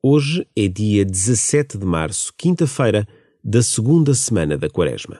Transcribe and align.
Hoje 0.00 0.46
é 0.56 0.68
dia 0.68 1.04
17 1.04 1.76
de 1.76 1.84
março, 1.84 2.32
quinta-feira 2.38 3.04
da 3.42 3.60
segunda 3.64 4.14
semana 4.14 4.56
da 4.56 4.70
Quaresma. 4.70 5.18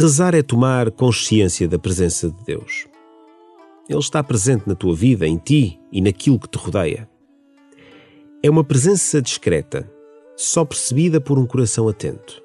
Rezar 0.00 0.32
é 0.32 0.42
tomar 0.44 0.92
consciência 0.92 1.66
da 1.66 1.76
presença 1.76 2.30
de 2.30 2.44
Deus. 2.44 2.86
Ele 3.88 3.98
está 3.98 4.22
presente 4.22 4.68
na 4.68 4.76
tua 4.76 4.94
vida, 4.94 5.26
em 5.26 5.36
ti 5.36 5.80
e 5.90 6.00
naquilo 6.00 6.38
que 6.38 6.48
te 6.48 6.56
rodeia. 6.56 7.10
É 8.40 8.48
uma 8.48 8.62
presença 8.62 9.20
discreta, 9.20 9.92
só 10.36 10.64
percebida 10.64 11.20
por 11.20 11.36
um 11.36 11.44
coração 11.44 11.88
atento. 11.88 12.40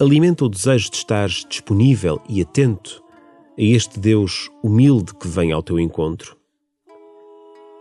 Alimenta 0.00 0.44
o 0.44 0.48
desejo 0.48 0.90
de 0.90 0.96
estar 0.96 1.28
disponível 1.28 2.20
e 2.28 2.42
atento 2.42 3.00
a 3.56 3.62
este 3.62 4.00
Deus 4.00 4.50
humilde 4.64 5.14
que 5.14 5.28
vem 5.28 5.52
ao 5.52 5.62
teu 5.62 5.78
encontro. 5.78 6.36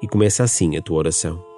E 0.04 0.08
começa 0.08 0.44
assim 0.44 0.78
a 0.78 0.84
tua 0.84 1.00
oração. 1.00 1.55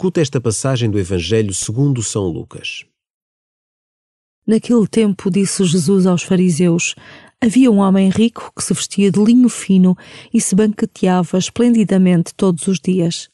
Escuta 0.00 0.20
esta 0.20 0.40
passagem 0.40 0.88
do 0.88 0.96
Evangelho 0.96 1.52
segundo 1.52 2.04
São 2.04 2.28
Lucas. 2.28 2.84
Naquele 4.46 4.86
tempo 4.86 5.28
disse 5.28 5.64
Jesus 5.64 6.06
aos 6.06 6.22
fariseus: 6.22 6.94
Havia 7.42 7.68
um 7.68 7.78
homem 7.78 8.08
rico 8.08 8.52
que 8.56 8.62
se 8.62 8.72
vestia 8.72 9.10
de 9.10 9.20
linho 9.20 9.48
fino 9.48 9.96
e 10.32 10.40
se 10.40 10.54
banqueteava 10.54 11.36
esplendidamente 11.36 12.32
todos 12.32 12.68
os 12.68 12.78
dias. 12.78 13.28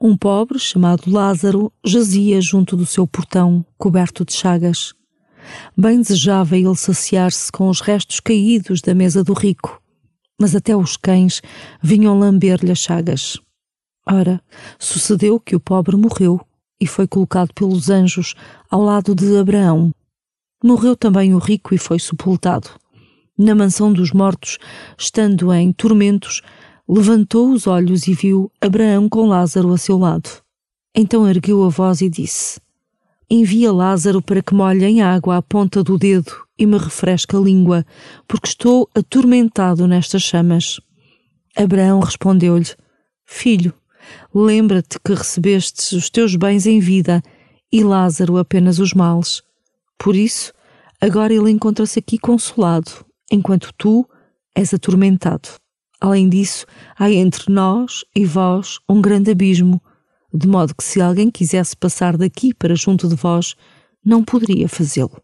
Um 0.00 0.16
pobre, 0.16 0.58
chamado 0.58 1.08
Lázaro, 1.08 1.72
jazia 1.86 2.40
junto 2.40 2.76
do 2.76 2.84
seu 2.84 3.06
portão, 3.06 3.64
coberto 3.78 4.24
de 4.24 4.32
chagas. 4.32 4.92
Bem 5.78 6.00
desejava 6.00 6.56
ele 6.56 6.74
saciar-se 6.74 7.52
com 7.52 7.68
os 7.68 7.80
restos 7.80 8.18
caídos 8.18 8.80
da 8.80 8.92
mesa 8.92 9.22
do 9.22 9.34
rico, 9.34 9.80
mas 10.36 10.56
até 10.56 10.76
os 10.76 10.96
cães 10.96 11.40
vinham 11.80 12.18
lamber-lhe 12.18 12.72
as 12.72 12.80
chagas. 12.80 13.40
Ora, 14.06 14.42
sucedeu 14.78 15.38
que 15.38 15.54
o 15.54 15.60
pobre 15.60 15.96
morreu 15.96 16.40
e 16.80 16.86
foi 16.86 17.06
colocado 17.06 17.52
pelos 17.54 17.88
anjos 17.88 18.34
ao 18.70 18.82
lado 18.82 19.14
de 19.14 19.36
Abraão. 19.36 19.92
Morreu 20.62 20.96
também 20.96 21.34
o 21.34 21.38
rico 21.38 21.74
e 21.74 21.78
foi 21.78 21.98
sepultado. 21.98 22.68
Na 23.38 23.54
mansão 23.54 23.92
dos 23.92 24.12
mortos, 24.12 24.58
estando 24.98 25.52
em 25.52 25.72
tormentos, 25.72 26.42
levantou 26.88 27.50
os 27.50 27.66
olhos 27.66 28.06
e 28.06 28.12
viu 28.12 28.50
Abraão 28.60 29.08
com 29.08 29.26
Lázaro 29.26 29.72
a 29.72 29.78
seu 29.78 29.96
lado. 29.96 30.28
Então 30.94 31.26
ergueu 31.28 31.64
a 31.64 31.68
voz 31.68 32.00
e 32.00 32.08
disse: 32.08 32.60
Envia 33.30 33.72
Lázaro 33.72 34.20
para 34.20 34.42
que 34.42 34.54
molhe 34.54 34.84
em 34.84 35.02
água 35.02 35.36
a 35.36 35.42
ponta 35.42 35.82
do 35.82 35.96
dedo 35.96 36.32
e 36.58 36.66
me 36.66 36.76
refresque 36.76 37.34
a 37.34 37.38
língua, 37.38 37.86
porque 38.28 38.48
estou 38.48 38.88
atormentado 38.94 39.86
nestas 39.86 40.22
chamas. 40.22 40.80
Abraão 41.56 42.00
respondeu-lhe: 42.00 42.68
Filho, 43.24 43.72
Lembra-te 44.34 44.98
que 44.98 45.12
recebestes 45.12 45.92
os 45.92 46.08
teus 46.08 46.36
bens 46.36 46.66
em 46.66 46.80
vida 46.80 47.22
e 47.70 47.84
Lázaro 47.84 48.38
apenas 48.38 48.78
os 48.78 48.94
males. 48.94 49.42
Por 49.98 50.16
isso, 50.16 50.52
agora 51.00 51.34
ele 51.34 51.50
encontra-se 51.50 51.98
aqui 51.98 52.18
consolado, 52.18 52.90
enquanto 53.30 53.72
tu 53.76 54.08
és 54.54 54.72
atormentado. 54.72 55.48
Além 56.00 56.28
disso, 56.28 56.66
há 56.98 57.10
entre 57.10 57.52
nós 57.52 58.04
e 58.16 58.24
vós 58.24 58.78
um 58.88 59.00
grande 59.00 59.30
abismo. 59.30 59.80
de 60.34 60.48
modo 60.48 60.74
que 60.74 60.82
se 60.82 60.98
alguém 60.98 61.30
quisesse 61.30 61.76
passar 61.76 62.16
daqui 62.16 62.54
para 62.54 62.74
junto 62.74 63.06
de 63.06 63.14
vós, 63.14 63.54
não 64.02 64.24
poderia 64.24 64.66
fazê-lo. 64.66 65.20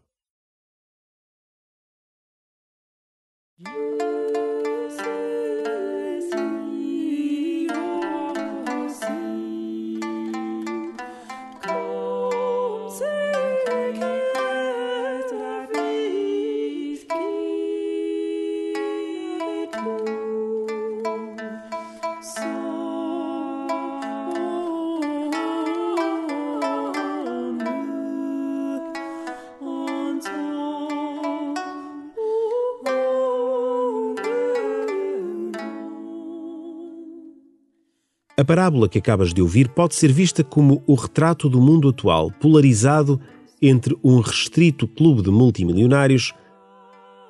A 38.38 38.44
parábola 38.44 38.88
que 38.88 38.99
acabas 38.99 39.35
de 39.35 39.43
ouvir 39.43 39.69
pode 39.69 39.96
ser 39.96 40.12
vista 40.12 40.44
como 40.44 40.81
o 40.87 40.94
retrato 40.94 41.49
do 41.49 41.61
mundo 41.61 41.88
atual, 41.88 42.31
polarizado 42.31 43.20
entre 43.61 43.99
um 44.05 44.20
restrito 44.20 44.87
clube 44.87 45.23
de 45.23 45.31
multimilionários 45.31 46.32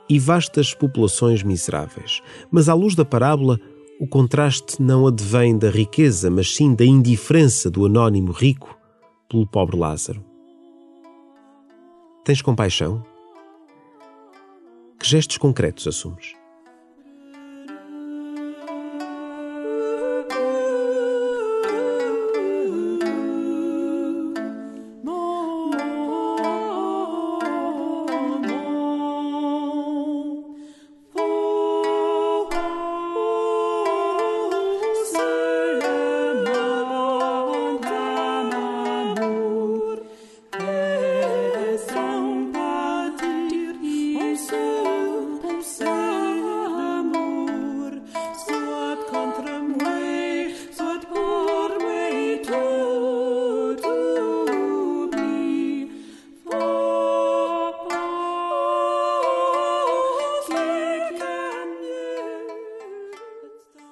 e 0.07 0.19
vastas 0.19 0.75
populações 0.75 1.43
miseráveis. 1.43 2.21
Mas 2.51 2.69
à 2.69 2.75
luz 2.75 2.95
da 2.95 3.07
parábola, 3.07 3.59
o 3.99 4.07
contraste 4.07 4.83
não 4.83 5.07
advém 5.07 5.57
da 5.57 5.71
riqueza, 5.71 6.31
mas 6.31 6.55
sim 6.55 6.75
da 6.75 6.85
indiferença 6.85 7.71
do 7.71 7.87
anónimo 7.87 8.31
rico 8.31 8.77
pelo 9.31 9.47
pobre 9.47 9.79
Lázaro. 9.79 10.23
Tens 12.23 12.43
compaixão? 12.43 13.03
Que 15.01 15.09
gestos 15.09 15.39
concretos 15.39 15.87
assumes? 15.87 16.38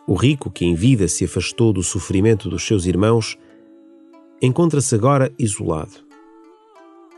O 0.07 0.15
rico, 0.15 0.51
que 0.51 0.65
em 0.65 0.75
vida 0.75 1.09
se 1.09 1.25
afastou 1.25 1.73
do 1.73 1.83
sofrimento 1.83 2.49
dos 2.49 2.65
seus 2.65 2.87
irmãos, 2.87 3.37
encontra-se 4.41 4.95
agora 4.95 5.33
isolado. 5.37 6.07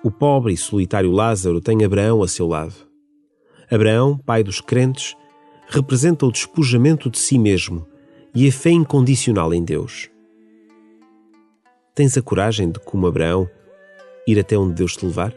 O 0.02 0.10
pobre 0.10 0.54
e 0.54 0.56
solitário 0.56 1.10
Lázaro 1.10 1.60
tem 1.60 1.84
Abraão 1.84 2.22
a 2.22 2.28
seu 2.28 2.46
lado. 2.46 2.74
Abraão, 3.70 4.16
pai 4.16 4.42
dos 4.42 4.60
crentes, 4.60 5.14
representa 5.68 6.24
o 6.24 6.32
despojamento 6.32 7.10
de 7.10 7.18
si 7.18 7.38
mesmo 7.38 7.86
e 8.34 8.48
a 8.48 8.52
fé 8.52 8.70
incondicional 8.70 9.52
em 9.52 9.62
Deus. 9.62 10.08
Tens 11.94 12.16
a 12.16 12.22
coragem 12.22 12.70
de, 12.70 12.80
como 12.80 13.06
Abraão, 13.06 13.46
ir 14.26 14.38
até 14.38 14.56
onde 14.56 14.74
Deus 14.74 14.96
te 14.96 15.04
levar? 15.04 15.34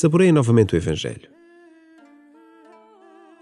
Saboreia 0.00 0.32
novamente 0.32 0.74
o 0.74 0.78
Evangelho 0.78 1.28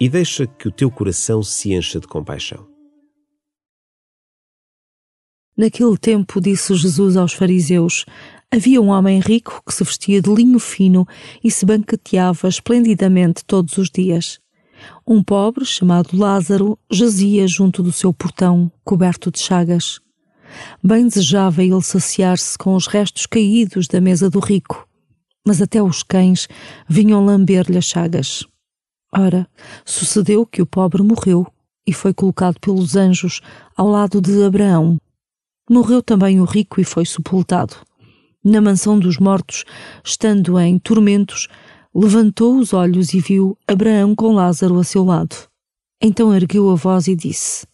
e 0.01 0.09
deixa 0.09 0.45
que 0.45 0.67
o 0.67 0.73
teu 0.73 0.91
coração 0.91 1.41
se 1.41 1.73
encha 1.73 2.01
de 2.01 2.09
compaixão. 2.09 2.67
Naquele 5.57 5.97
tempo, 5.97 6.41
disse 6.41 6.75
Jesus 6.75 7.17
aos 7.17 7.33
fariseus: 7.33 8.05
Havia 8.51 8.83
um 8.83 8.89
homem 8.89 9.21
rico 9.21 9.63
que 9.65 9.73
se 9.73 9.85
vestia 9.85 10.21
de 10.21 10.35
linho 10.35 10.59
fino 10.59 11.07
e 11.45 11.49
se 11.49 11.65
banqueteava 11.65 12.49
esplendidamente 12.49 13.45
todos 13.45 13.79
os 13.79 13.89
dias. 13.89 14.41
Um 15.07 15.23
pobre, 15.23 15.65
chamado 15.65 16.19
Lázaro, 16.19 16.77
jazia 16.91 17.47
junto 17.47 17.85
do 17.85 17.93
seu 17.93 18.13
portão, 18.13 18.69
coberto 18.85 19.31
de 19.31 19.39
chagas. 19.39 20.01
Bem 20.83 21.07
desejava 21.07 21.63
ele 21.63 21.81
saciar-se 21.83 22.59
com 22.59 22.75
os 22.75 22.89
restos 22.89 23.27
caídos 23.27 23.87
da 23.87 24.01
mesa 24.01 24.29
do 24.29 24.41
rico 24.41 24.89
mas 25.49 25.63
até 25.63 25.83
os 25.83 26.03
cães 26.03 26.47
vinham 26.87 27.25
lamber-lhe 27.25 27.79
as 27.79 27.87
chagas. 27.87 28.47
Ora, 29.11 29.49
sucedeu 29.83 30.45
que 30.45 30.61
o 30.61 30.67
pobre 30.67 31.03
morreu 31.03 31.47
e 31.87 31.93
foi 31.95 32.13
colocado 32.13 32.61
pelos 32.61 32.97
anjos 32.97 33.41
ao 33.75 33.89
lado 33.89 34.21
de 34.21 34.45
Abraão. 34.45 34.99
Morreu 35.71 36.03
também 36.03 36.39
o 36.39 36.45
rico 36.45 36.83
e 36.83 36.85
foi 36.85 37.07
sepultado. 37.07 37.77
Na 38.45 38.61
mansão 38.61 38.99
dos 38.99 39.17
mortos, 39.17 39.65
estando 40.05 40.61
em 40.61 40.79
tormentos, 40.79 41.49
levantou 41.95 42.59
os 42.59 42.75
olhos 42.75 43.15
e 43.15 43.19
viu 43.19 43.57
Abraão 43.67 44.15
com 44.15 44.35
Lázaro 44.35 44.79
a 44.79 44.85
seu 44.85 45.03
lado. 45.03 45.35
Então 45.99 46.35
ergueu 46.35 46.69
a 46.69 46.75
voz 46.75 47.09
e 47.09 47.17
disse: 47.17 47.67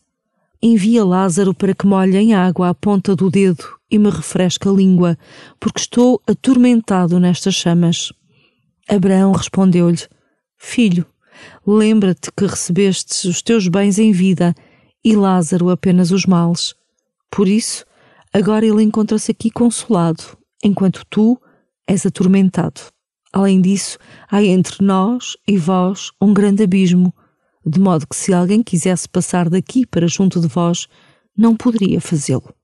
Envia 0.63 1.05
Lázaro 1.05 1.53
para 1.53 1.75
que 1.75 1.89
molhe 1.89 2.17
em 2.17 2.35
água 2.35 2.69
a 2.69 2.75
ponta 2.75 3.17
do 3.17 3.29
dedo 3.29 3.65
e 3.95 3.99
me 3.99 4.11
refresque 4.11 4.67
a 4.67 4.73
língua, 4.73 5.17
porque 5.61 5.81
estou 5.81 6.21
atormentado 6.27 7.21
nestas 7.21 7.55
chamas. 7.55 8.13
Abraão 8.89 9.31
respondeu-lhe: 9.31 10.03
Filho, 10.59 11.07
lembra-te 11.65 12.33
que 12.37 12.45
recebestes 12.45 13.23
os 13.25 13.41
teus 13.41 13.69
bens 13.69 13.99
em 13.99 14.11
vida 14.11 14.53
e 15.05 15.15
Lázaro 15.15 15.71
apenas 15.71 16.11
os 16.11 16.27
males. 16.27 16.75
Por 17.31 17.47
isso, 17.47 17.85
agora 18.33 18.67
ele 18.67 18.83
encontra-se 18.83 19.31
aqui 19.31 19.51
consolado, 19.51 20.25
enquanto 20.65 21.05
tu 21.09 21.41
és 21.87 22.05
atormentado. 22.05 22.81
Além 23.33 23.61
disso, 23.61 23.99
há 24.29 24.43
entre 24.43 24.85
nós 24.85 25.37
e 25.47 25.57
vós 25.57 26.11
um 26.21 26.35
grande 26.35 26.65
abismo 26.65 27.15
de 27.67 27.81
modo 27.81 28.07
que 28.07 28.17
se 28.17 28.33
alguém 28.33 28.63
quisesse 28.63 29.09
passar 29.09 29.49
daqui 29.49 29.87
para 29.87 30.07
junto 30.07 30.41
de 30.41 30.49
vós, 30.49 30.87
não 31.37 31.57
poderia 31.57 32.01
fazê-lo. 32.01 32.55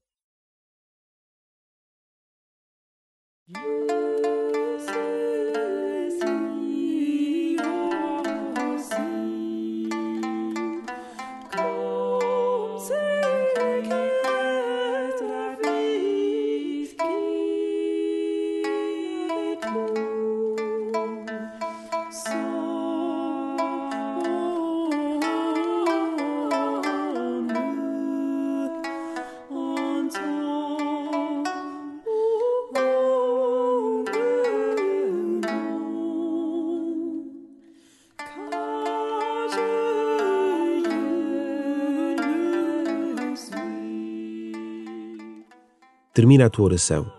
Termina 46.21 46.45
a 46.45 46.51
tua 46.51 46.67
oração, 46.67 47.11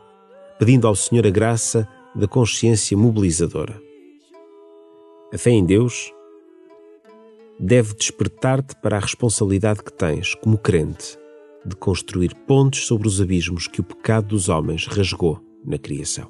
pedindo 0.60 0.88
ao 0.88 0.96
Senhor 0.96 1.26
a 1.26 1.32
graça 1.32 1.88
da 2.14 2.28
consciência 2.28 2.96
mobilizadora. 2.96 3.82
A 5.34 5.38
fé 5.40 5.50
em 5.50 5.66
Deus 5.66 6.14
deve 7.60 7.96
despertar-te 7.96 8.76
para 8.76 8.98
a 8.98 9.00
responsabilidade 9.00 9.82
que 9.82 9.92
tens, 9.92 10.36
como 10.36 10.56
crente, 10.56 11.18
de 11.66 11.76
construir 11.76 12.36
pontes 12.46 12.86
sobre 12.86 13.08
os 13.08 13.20
abismos 13.20 13.68
que 13.68 13.82
o 13.82 13.84
pecado 13.84 14.28
dos 14.28 14.50
homens 14.50 14.86
rasgou 14.86 15.42
na 15.66 15.80
criação. 15.80 16.30